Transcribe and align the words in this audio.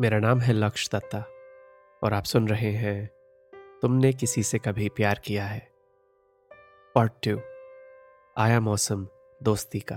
मेरा 0.00 0.18
नाम 0.18 0.40
है 0.40 0.52
लक्ष्य 0.52 0.90
दत्ता 0.92 1.18
और 2.04 2.14
आप 2.14 2.24
सुन 2.24 2.48
रहे 2.48 2.72
हैं, 2.72 3.06
तुमने 3.82 4.12
किसी 4.12 4.42
से 4.42 4.58
कभी 4.58 4.88
प्यार 4.88 5.18
किया 5.18 5.46
है? 5.46 5.72
पार्ट 6.94 7.12
टू 7.28 7.40
आया 8.42 8.60
मौसम 8.60 9.08
दोस्ती 9.42 9.80
का। 9.80 9.96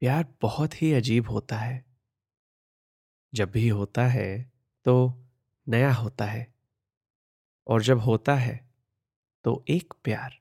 प्यार 0.00 0.34
बहुत 0.42 0.82
ही 0.82 0.92
अजीब 0.92 1.30
होता 1.30 1.56
है। 1.56 1.84
जब 3.34 3.50
भी 3.50 3.68
होता 3.68 4.06
है 4.06 4.52
तो 4.84 5.24
नया 5.68 5.92
होता 5.92 6.24
है। 6.24 6.54
और 7.66 7.82
जब 7.82 7.98
होता 7.98 8.34
है 8.34 8.70
तो 9.44 9.64
एक 9.68 9.94
प्यार, 10.04 10.38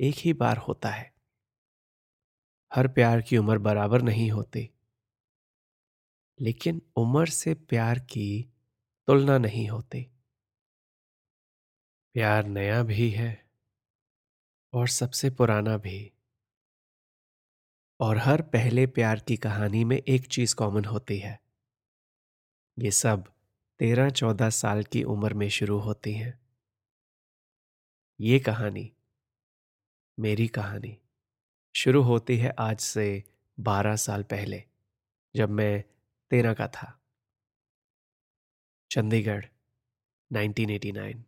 एक 0.00 0.14
ही 0.18 0.32
बार 0.32 0.56
होता 0.56 0.88
है। 0.88 1.14
हर 2.74 2.88
प्यार 2.88 3.22
की 3.22 3.36
उम्र 3.36 3.58
बराबर 3.58 4.02
नहीं 4.02 4.30
होती। 4.30 4.71
लेकिन 6.40 6.82
उम्र 6.96 7.26
से 7.26 7.54
प्यार 7.54 7.98
की 7.98 8.52
तुलना 9.06 9.38
नहीं 9.38 9.68
होती। 9.68 10.02
प्यार 12.14 12.46
नया 12.46 12.82
भी 12.82 13.10
है 13.10 13.50
और 14.72 14.88
सबसे 14.88 15.30
पुराना 15.30 15.76
भी। 15.76 16.12
और 18.00 18.18
हर 18.18 18.42
पहले 18.42 18.86
प्यार 18.86 19.20
की 19.20 19.36
कहानी 19.36 19.84
में 19.84 20.02
एक 20.08 20.26
चीज़ 20.26 20.54
कॉमन 20.54 20.84
होती 20.84 21.18
है। 21.18 21.40
ये 22.78 22.90
सब 22.90 23.32
तेरह 23.78 24.10
चौदह 24.10 24.50
साल 24.50 24.82
की 24.82 25.02
उम्र 25.02 25.34
में 25.34 25.48
शुरू 25.48 25.78
होती 25.78 26.12
हैं। 26.12 26.40
ये 28.20 28.40
कहानी, 28.40 28.92
मेरी 30.18 30.48
कहानी, 30.48 30.98
शुरू 31.76 32.02
होती 32.02 32.36
है 32.36 32.54
आज 32.58 32.80
से 32.80 33.24
बारह 33.60 33.96
साल 33.96 34.22
पहले, 34.22 34.64
जब 35.36 35.50
मैं 35.50 35.84
तेरह 36.32 36.54
का 36.54 36.68
था। 36.68 37.00
चंडीगढ़ 38.90 39.44
1989 40.30 41.24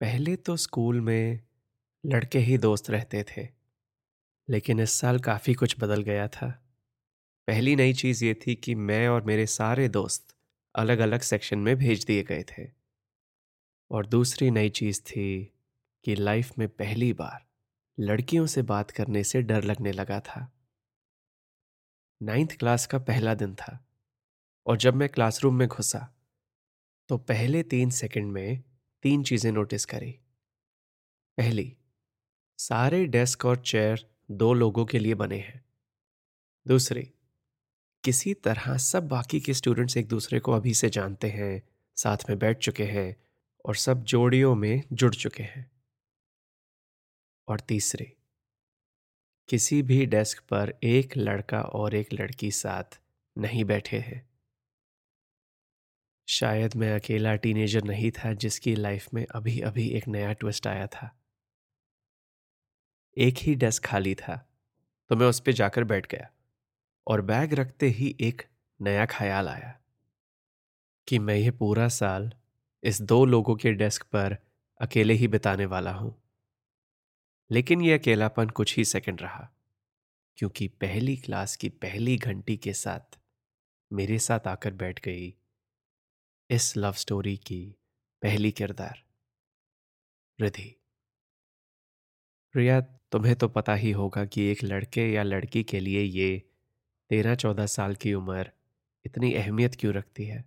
पहले 0.00 0.36
तो 0.36 0.56
स्कूल 0.56 1.00
में 1.00 1.40
लड़के 2.06 2.38
ही 2.38 2.58
दोस्त 2.58 2.90
रहते 2.90 3.22
थे, 3.22 3.48
लेकिन 4.48 4.80
इस 4.80 4.90
साल 4.90 5.18
काफ़ी 5.18 5.54
कुछ 5.54 5.76
बदल 5.80 6.02
गया 6.02 6.28
था। 6.28 6.48
पहली 7.48 7.76
नई 7.76 7.92
चीज़ 7.92 8.24
ये 8.24 8.34
थी 8.34 8.54
कि 8.54 8.74
मैं 8.74 9.08
और 9.08 9.22
मेरे 9.22 9.46
सारे 9.46 9.88
दोस्त 9.88 10.36
अलग 10.74 10.98
अलग 10.98 11.20
सेक्शन 11.20 11.58
में 11.58 11.76
भेज 11.76 12.04
दिए 12.04 12.22
गए 12.22 12.42
थे। 12.42 12.70
और 13.90 14.06
दूसरी 14.06 14.50
नई 14.50 14.68
चीज़ 14.68 15.02
थी 15.02 15.54
कि 16.04 16.14
लाइफ 16.14 16.58
में 16.58 16.68
पहली 16.68 17.12
बार 17.12 17.46
लड़कियों 18.00 18.46
से 18.46 18.62
बात 18.62 18.90
करने 18.90 19.24
से 19.24 19.42
डर 19.42 19.64
लगने 19.64 19.92
लगा 19.92 20.20
था। 20.20 20.59
नाइन्थ 22.20 22.56
क्लास 22.58 22.86
का 22.86 22.98
पहला 22.98 23.34
दिन 23.34 23.54
था 23.54 23.78
और 24.66 24.76
जब 24.76 24.94
मैं 24.94 25.08
क्लासरूम 25.08 25.54
में 25.54 25.68
घुसा 25.68 25.98
तो 27.08 27.18
पहले 27.18 27.62
तीन 27.62 27.90
सेकंड 27.90 28.32
में 28.32 28.62
तीन 29.04 29.22
चीज़ें 29.22 29.50
नोटिस 29.52 29.84
करी। 29.84 30.10
पहली, 31.38 31.76
सारे 32.58 33.04
डेस्क 33.06 33.44
और 33.44 33.56
चेयर 33.56 34.06
दो 34.30 34.52
लोगों 34.54 34.84
के 34.84 34.98
लिए 34.98 35.14
बने 35.14 35.38
हैं। 35.38 35.64
दूसरी, 36.66 37.02
किसी 38.04 38.34
तरह 38.34 38.76
सब 38.76 39.08
बाकी 39.08 39.40
के 39.40 39.54
स्टूडेंट्स 39.54 39.96
एक 39.96 40.08
दूसरे 40.08 40.40
को 40.40 40.52
अभी 40.52 40.74
से 40.74 40.90
जानते 40.90 41.30
हैं, 41.30 41.62
साथ 41.96 42.28
में 42.28 42.38
बैठ 42.38 42.58
चुके 42.58 42.84
हैं 42.84 43.16
और 43.64 43.76
सब 43.76 44.04
जोड़ियों 44.04 44.54
में 44.54 44.82
जुड़ 44.92 45.14
चुके 45.14 45.42
हैं। 45.42 45.70
और 47.48 47.60
तीसरी 47.60 48.12
किसी 49.50 49.82
भी 49.82 50.04
डेस्क 50.06 50.40
पर 50.40 50.72
एक 50.84 51.16
लड़का 51.16 51.60
और 51.60 51.94
एक 51.94 52.12
लड़की 52.12 52.50
साथ 52.50 53.00
नहीं 53.38 53.64
बैठे 53.64 53.98
हैं। 53.98 54.28
शायद 56.28 56.76
मैं 56.76 56.92
अकेला 56.94 57.34
टीनेजर 57.34 57.84
नहीं 57.84 58.10
था 58.10 58.32
जिसकी 58.34 58.74
लाइफ 58.74 59.08
में 59.14 59.26
अभी 59.26 59.60
अभी 59.60 59.88
एक 59.88 60.08
नया 60.08 60.32
ट्विस्ट 60.32 60.66
आया 60.66 60.86
था। 60.86 61.10
एक 63.16 63.38
ही 63.38 63.54
डेस्क 63.54 63.84
खाली 63.84 64.14
था 64.14 64.36
तो 65.10 65.16
मैं 65.16 65.26
उस 65.26 65.40
पर 65.40 65.52
जाकर 65.52 65.84
बैठ 65.84 66.06
गया 66.06 66.30
और 67.06 67.20
बैग 67.22 67.54
रखते 67.54 67.88
ही 67.88 68.16
एक 68.20 68.42
नया 68.80 69.06
ख्याल 69.06 69.48
आया 69.48 69.80
कि 71.08 71.18
मैं 71.18 71.36
ये 71.36 71.50
पूरा 71.50 71.88
साल 71.88 72.32
इस 72.82 73.02
दो 73.02 73.24
लोगों 73.24 73.56
के 73.56 73.72
डेस्क 73.72 74.02
पर 74.02 74.36
अकेले 74.80 75.14
ही 75.14 75.28
बिताने 75.28 75.66
वाला 75.66 75.92
हूँ। 75.92 76.19
लेकिन 77.50 77.82
यह 77.82 77.98
अकेलापन 77.98 78.48
कुछ 78.48 78.76
ही 78.76 78.84
सेकंड 78.84 79.20
रहा, 79.20 79.50
क्योंकि 80.38 80.68
पहली 80.68 81.16
क्लास 81.16 81.56
की 81.56 81.68
पहली 81.68 82.16
घंटी 82.16 82.56
के 82.56 82.72
साथ 82.72 83.18
मेरे 83.92 84.18
साथ 84.18 84.46
आकर 84.46 84.72
बैठ 84.72 85.04
गई 85.04 85.34
इस 86.50 86.76
लव 86.76 86.92
स्टोरी 86.92 87.36
की 87.36 87.76
पहली 88.22 88.52
किरदार। 88.52 89.02
रिधि। 90.40 90.76
रिया, 92.56 92.80
तुम्हें 92.80 93.36
तो 93.36 93.48
पता 93.48 93.74
ही 93.74 93.90
होगा 93.90 94.24
कि 94.24 94.42
एक 94.42 94.64
लड़के 94.64 95.12
या 95.12 95.22
लड़की 95.22 95.62
के 95.64 95.80
लिए 95.80 96.02
ये 96.02 96.42
तेरह 97.10 97.34
चौदह 97.34 97.66
साल 97.66 97.94
की 97.94 98.14
उम्र 98.14 98.50
इतनी 99.06 99.34
अहमियत 99.34 99.74
क्यों 99.74 99.94
रखती 99.94 100.24
है? 100.24 100.44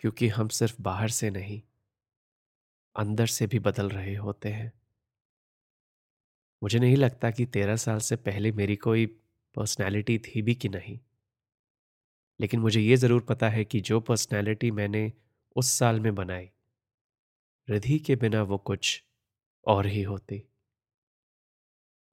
क्योंकि 0.00 0.28
हम 0.28 0.48
सिर्फ़ 0.48 0.82
बाहर 0.82 1.08
से 1.08 1.30
नहीं, 1.30 1.62
अंदर 2.96 3.26
से 3.26 3.46
भी 3.46 3.58
बदल 3.58 3.88
रहे 3.88 4.14
होते 4.14 4.48
हैं। 4.48 4.79
मुझे 6.62 6.78
नहीं 6.78 6.96
लगता 6.96 7.30
कि 7.30 7.44
तेरह 7.48 7.76
साल 7.76 7.98
से 8.00 8.16
पहले 8.18 8.52
मेरी 8.52 8.76
कोई 8.78 9.06
पर्सनैलिटी 9.56 10.18
थी 10.18 10.42
भी 10.42 10.54
कि 10.54 10.68
नहीं। 10.68 10.98
लेकिन 12.40 12.60
मुझे 12.60 12.80
ये 12.80 12.96
ज़रूर 12.96 13.20
पता 13.22 13.48
है 13.48 13.64
कि 13.64 13.80
जो 13.80 14.00
पर्सनैलिटी 14.00 14.70
मैंने 14.70 15.12
उस 15.56 15.72
साल 15.72 16.00
में 16.00 16.14
बनाई, 16.14 16.50
रिधि 17.68 17.98
के 17.98 18.16
बिना 18.16 18.42
वो 18.42 18.58
कुछ 18.62 19.02
और 19.66 19.86
ही 19.86 20.02
होती। 20.02 20.42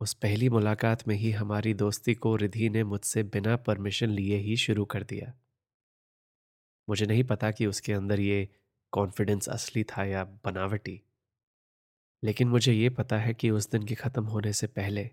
उस 0.01 0.13
पहली 0.13 0.47
मुलाकात 0.49 1.07
में 1.07 1.15
ही 1.15 1.31
हमारी 1.31 1.73
दोस्ती 1.73 2.13
को 2.15 2.35
रिधि 2.35 2.69
ने 2.69 2.83
मुझसे 2.85 3.23
बिना 3.29 3.55
परमिशन 3.67 4.09
लिए 4.09 4.37
ही 4.39 4.57
शुरू 4.57 4.85
कर 4.85 5.03
दिया। 5.03 5.33
मुझे 6.87 7.05
नहीं 7.05 7.23
पता 7.23 7.51
कि 7.51 7.65
उसके 7.65 7.93
अंदर 7.93 8.19
ये 8.19 8.47
कॉन्फिडेंस 8.93 9.49
असली 9.49 9.83
था 9.87 10.03
या 10.05 10.23
बनावटी। 10.45 11.01
लेकिन 12.23 12.47
मुझे 12.47 12.73
ये 12.73 12.89
पता 12.89 13.17
है 13.17 13.33
कि 13.33 13.49
उस 13.49 13.69
दिन 13.71 13.83
के 13.83 13.95
ख़त्म 13.95 14.23
होने 14.25 14.53
से 14.53 14.67
पहले 14.67 15.09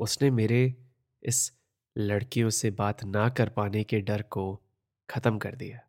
उसने 0.00 0.30
मेरे 0.30 0.62
इस 1.22 1.52
लड़कियों 1.96 2.50
से 2.50 2.70
बात 2.72 3.04
ना 3.04 3.28
कर 3.28 3.48
पाने 3.48 3.84
के 3.84 4.00
डर 4.00 4.22
को 4.30 4.54
ख़त्म 5.08 5.38
कर 5.38 5.54
दिया। 5.54 5.86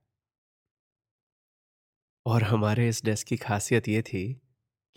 और 2.26 2.44
हमारे 2.44 2.88
इस 2.90 3.04
डेस्क 3.06 3.28
की 3.28 3.38
खासियत 3.38 3.88
ये 3.90 4.02
थी 4.02 4.24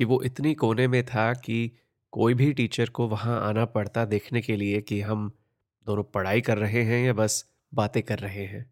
कि 0.00 0.04
वो 0.04 0.22
इतनी 0.22 0.54
कोने 0.54 0.86
में 0.88 1.02
था 1.06 1.32
कि 1.34 1.58
कोई 2.12 2.34
भी 2.34 2.52
टीचर 2.52 2.88
को 2.90 3.08
वहाँ 3.08 3.40
आना 3.48 3.64
पड़ता 3.66 4.04
देखने 4.04 4.40
के 4.40 4.56
लिए 4.56 4.80
कि 4.82 5.00
हम 5.00 5.30
दोनों 5.86 6.04
पढ़ाई 6.04 6.40
कर 6.40 6.58
रहे 6.58 6.82
हैं 6.82 7.04
या 7.06 7.12
बस 7.12 7.44
बातें 7.72 8.02
कर 8.02 8.18
रहे 8.18 8.44
हैं। 8.46 8.70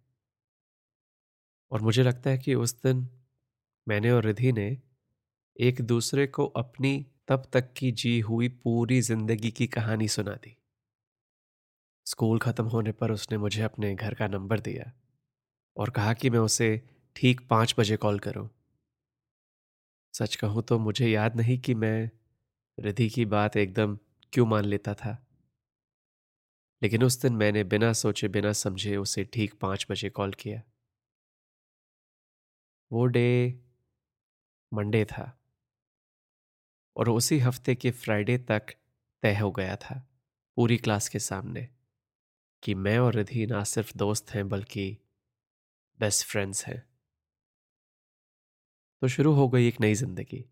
और 1.72 1.80
मुझे 1.80 2.02
लगता 2.02 2.30
है 2.30 2.38
कि 2.38 2.54
उस 2.54 2.74
दिन 2.82 3.08
मैंने 3.86 4.10
और 4.10 4.24
रिधि 4.24 4.52
ने 4.52 4.68
एक 5.58 5.80
दूसरे 5.80 6.26
को 6.26 6.46
अपनी 6.46 7.06
तब 7.28 7.42
तक 7.52 7.72
की 7.72 7.90
जी 7.92 8.18
हुई 8.20 8.48
पूरी 8.48 9.00
ज़िंदगी 9.00 9.50
की 9.50 9.66
कहानी 9.66 10.08
सुना 10.08 10.32
दी। 10.32 10.56
स्कूल 12.06 12.38
खत्म 12.38 12.64
होने 12.64 12.92
पर 12.92 13.12
उसने 13.12 13.38
मुझे 13.38 13.62
अपने 13.62 13.94
घर 13.94 14.14
का 14.14 14.26
नंबर 14.28 14.60
दिया 14.60 14.92
और 15.76 15.90
कहा 15.90 16.12
कि 16.12 16.30
मैं 16.30 16.38
उसे 16.38 16.70
ठीक 17.16 17.40
पाँच 17.50 17.74
बजे 17.78 17.96
कॉल 17.96 18.18
करूँ। 18.18 18.48
सच 20.14 20.34
कहूँ 20.34 20.62
तो 20.62 20.78
मुझे 20.78 21.08
याद 21.08 21.36
नहीं 21.36 21.58
कि 21.58 21.74
मैं 21.74 22.10
रिधि 22.78 23.08
की 23.08 23.24
बात 23.24 23.56
एकदम 23.56 23.98
क्यों 24.32 24.46
मान 24.46 24.64
लेता 24.64 24.94
था। 24.94 25.18
लेकिन 26.82 27.02
उस 27.04 27.20
दिन 27.22 27.32
मैंने 27.32 27.64
बिना 27.64 27.92
सोचे, 27.92 28.28
बिना 28.28 28.52
समझे 28.52 28.96
उसे 28.96 29.24
ठीक 29.24 29.54
पाँच 29.60 29.86
बजे 29.90 30.10
कॉल 30.10 30.32
किया। 30.32 30.62
वो 32.90 33.04
डे 33.06 33.24
मंडे 34.72 35.04
था। 35.04 35.37
और 36.98 37.08
उसी 37.08 37.38
हफ़्ते 37.38 37.74
के 37.74 37.90
फ्राइडे 37.90 38.38
तक 38.38 38.74
तय 39.22 39.36
हो 39.36 39.50
गया 39.50 39.76
था, 39.76 40.06
पूरी 40.56 40.76
क्लास 40.76 41.08
के 41.08 41.18
सामने, 41.18 41.68
कि 42.62 42.74
मैं 42.74 42.98
और 42.98 43.14
रिधि 43.14 43.46
ना 43.46 43.64
सिर्फ़ 43.64 43.92
दोस्त 43.96 44.30
हैं, 44.30 44.48
बल्कि 44.48 44.98
बेस्ट 46.00 46.26
फ्रेंड्स 46.26 46.64
हैं। 46.66 46.86
तो 49.02 49.08
शुरू 49.08 49.32
हो 49.32 49.48
गई 49.48 49.68
एक 49.68 49.80
नई 49.80 49.94
ज़िंदगी, 49.94 50.44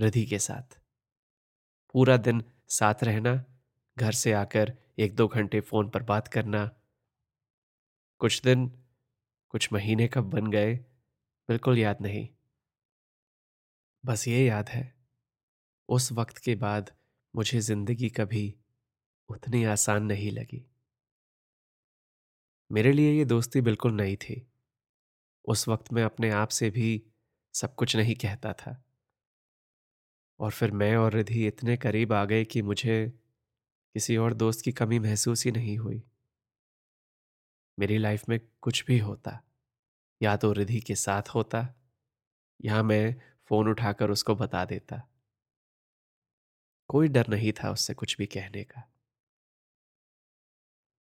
रिधि 0.00 0.26
के 0.26 0.38
साथ। 0.38 0.78
पूरा 1.94 2.16
दिन 2.16 2.42
साथ 2.68 3.04
रहना, 3.04 3.44
घर 3.96 4.12
से 4.12 4.32
आकर 4.32 4.72
एक 4.98 5.14
दो 5.16 5.28
घंटे 5.28 5.60
फ़ोन 5.60 5.88
पर 5.88 6.02
बात 6.02 6.28
करना। 6.28 6.70
कुछ 8.20 8.42
दिन, 8.42 8.66
कुछ 9.48 9.72
महीने 9.72 10.08
कब 10.08 10.30
बन 10.30 10.50
गए, 10.50 10.74
बिल्कुल 11.48 11.78
याद 11.78 12.00
नहीं। 12.00 12.28
बस 14.04 14.28
ये 14.28 14.46
याद 14.46 14.68
है 14.68 14.99
उस 15.90 16.12
वक्त 16.12 16.38
के 16.38 16.54
बाद 16.54 16.90
मुझे 17.36 17.60
ज़िंदगी 17.60 18.08
कभी 18.08 18.54
उतनी 19.28 19.64
आसान 19.64 20.04
नहीं 20.04 20.32
लगी। 20.32 20.66
मेरे 22.70 22.92
लिए 22.92 23.12
ये 23.12 23.24
दोस्ती 23.24 23.60
बिल्कुल 23.60 23.92
नई 23.92 24.16
थी। 24.16 24.46
उस 25.44 25.68
वक्त 25.68 25.92
मैं 25.92 26.04
अपने 26.04 26.30
आप 26.30 26.48
से 26.48 26.70
भी 26.70 27.02
सब 27.54 27.74
कुछ 27.74 27.96
नहीं 27.96 28.14
कहता 28.14 28.52
था। 28.52 28.84
और 30.40 30.50
फिर 30.50 30.70
मैं 30.70 30.96
और 30.96 31.12
रिधि 31.12 31.46
इतने 31.46 31.76
करीब 31.76 32.12
आ 32.12 32.24
गए 32.24 32.44
कि 32.44 32.62
मुझे 32.62 33.12
किसी 33.94 34.16
और 34.16 34.34
दोस्त 34.34 34.64
की 34.64 34.72
कमी 34.72 34.98
महसूस 34.98 35.44
ही 35.44 35.52
नहीं 35.52 35.78
हुई। 35.78 36.02
मेरी 37.78 37.98
लाइफ 37.98 38.28
में 38.28 38.40
कुछ 38.60 38.84
भी 38.86 38.98
होता, 38.98 39.40
या 40.22 40.36
तो 40.36 40.52
रिधि 40.52 40.80
के 40.80 40.94
साथ 40.94 41.22
होता, 41.28 41.74
या 42.64 42.82
मैं 42.82 43.14
फ़ोन 43.48 43.68
उठाकर 43.68 44.10
उसको 44.10 44.34
बता 44.34 44.64
देता। 44.64 45.09
कोई 46.90 47.08
डर 47.08 47.28
नहीं 47.28 47.52
था 47.52 47.70
उससे 47.70 47.94
कुछ 47.94 48.16
भी 48.16 48.26
कहने 48.26 48.64
का। 48.64 48.92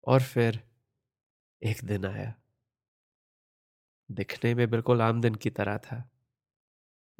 और 0.08 0.22
फिर 0.22 0.70
एक 1.62 1.84
दिन 1.84 2.06
आया। 2.06 2.42
दिखने 4.10 4.54
में 4.54 4.70
बिल्कुल 4.70 5.02
आम 5.02 5.20
दिन 5.20 5.34
की 5.34 5.50
तरह 5.50 5.78
था। 5.78 6.10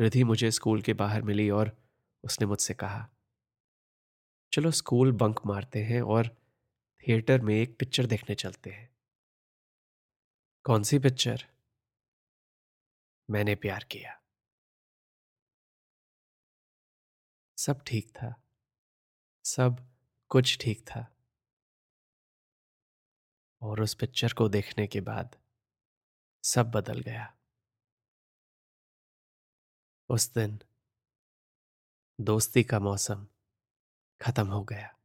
रिधि 0.01 0.25
मुझे 0.25 0.51
स्कूल 0.51 0.83
के 0.83 0.93
बाहर 0.93 1.23
मिली 1.23 1.51
और 1.51 1.89
उसने 2.25 2.47
मुझसे 2.47 2.75
कहा, 2.75 3.11
चलो 4.53 4.71
स्कूल 4.71 5.13
बंक 5.13 5.41
मारते 5.47 5.85
हैं 5.85 6.03
और 6.03 6.29
थिएटर 7.01 7.41
में 7.41 7.55
एक 7.55 7.79
पिक्चर 7.79 8.07
देखने 8.07 8.35
चलते 8.35 8.71
हैं। 8.71 8.97
कौन 10.65 10.83
सी 10.83 10.99
पिक्चर? 10.99 11.47
मैंने 13.31 13.55
प्यार 13.55 13.85
किया। 13.85 14.21
सब 17.59 17.83
ठीक 17.87 18.11
था। 18.11 18.44
सब 19.45 19.93
कुछ 20.29 20.59
ठीक 20.61 20.87
था। 20.87 21.17
और 23.63 23.81
उस 23.81 23.95
पिक्चर 23.95 24.33
को 24.33 24.49
देखने 24.49 24.87
के 24.87 25.01
बाद 25.01 25.37
सब 26.43 26.71
बदल 26.71 27.01
गया। 27.01 27.37
उस 30.09 30.35
दिन 30.35 30.61
दोस्ती 32.21 32.65
का 32.65 32.79
मौसम 32.79 33.27
खत्म 34.21 34.47
हो 34.47 34.65
गया। 34.65 34.99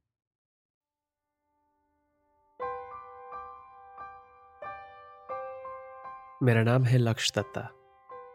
मेरा 6.44 6.64
नाम 6.64 6.84
है 6.84 6.98
लक्ष्य 6.98 7.42
दत्ता 7.42 7.62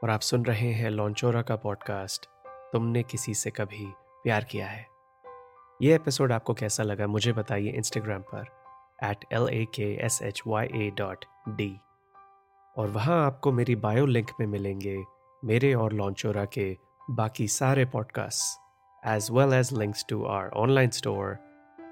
और 0.03 0.11
आप 0.11 0.21
सुन 0.21 0.45
रहे 0.45 0.73
हैं 0.73 0.91
लॉन्चोरा 0.91 1.43
का 1.43 1.57
पॉडकास्ट। 1.57 2.27
तुमने 2.47 3.03
किसी 3.03 3.35
से 3.35 3.51
कभी 3.51 3.87
प्यार 4.23 4.45
किया 4.45 4.69
है? 4.69 4.94
ये 5.85 5.95
एपिसोड 5.95 6.33
आपको 6.33 6.55
कैसा 6.55 6.83
लगा 6.83 7.07
मुझे 7.07 7.33
बताइए 7.33 7.71
इंस्टाग्राम 7.71 8.23
पर 8.23 8.45
at 9.03 9.25
L 9.33 9.49
A 9.49 9.65
K 9.75 9.95
S 9.95 10.23
H 10.23 10.43
Y 10.47 10.67
A 10.67 10.91
dot 10.91 11.25
D 11.49 11.81
और 12.77 12.91
वहाँ 12.91 13.27
आपको 13.27 13.53
मेरी 13.53 13.77
बायो 13.77 14.07
लिंक 14.07 14.31
में 14.41 14.47
मिलेंगे 14.47 15.05
मेरे 15.45 15.75
और 15.75 15.93
लॉन्चोरा 15.93 16.45
के 16.45 16.79
बाकी 17.11 17.49
सारे 17.49 17.85
podcasts 17.85 18.61
as 19.07 19.29
well 19.31 19.53
as 19.53 19.73
links 19.73 20.07
to 20.09 20.25
our 20.25 20.49
online 20.49 20.91
store 20.91 21.39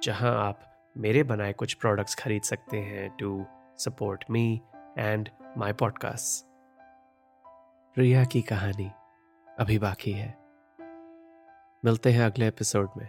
जहाँ 0.03 0.49
आप 0.49 0.61
मेरे 0.97 1.23
बनाए 1.23 1.53
कुछ 1.53 1.75
प्रोडक्ट्स 1.75 2.15
खरीद 2.15 2.43
सकते 2.43 2.79
हैं 2.79 3.17
to 3.17 3.47
support 3.79 4.25
me 4.31 4.61
and 4.99 5.29
my 5.57 5.73
podcast 5.73 6.47
Riya 7.99 8.25
की 8.25 8.43
कहानी 8.43 8.91
अभी 9.59 9.79
बाकी 9.79 10.13
है। 10.13 10.39
मिलते 11.85 12.13
हैं 12.13 12.23
अगले 12.23 12.49
एपिसोड 12.49 12.91
में। 12.97 13.09